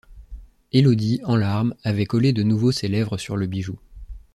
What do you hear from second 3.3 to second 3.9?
le bijou.